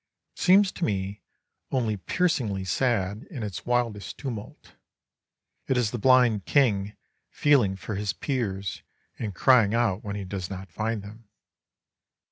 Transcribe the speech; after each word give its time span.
It 0.35 0.39
seems 0.39 0.71
to 0.71 0.83
me 0.83 1.21
only 1.69 1.95
piercingly 1.95 2.65
sad 2.65 3.21
in 3.29 3.43
its 3.43 3.67
wildest 3.67 4.17
tumult. 4.17 4.73
It 5.67 5.77
is 5.77 5.91
the 5.91 5.99
blind 5.99 6.45
king 6.45 6.95
feeling 7.29 7.75
for 7.75 7.93
his 7.93 8.11
peers 8.11 8.81
and 9.19 9.35
crying 9.35 9.75
out 9.75 10.03
when 10.03 10.15
he 10.15 10.23
does 10.23 10.49
not 10.49 10.71
find 10.71 11.03
them. 11.03 11.25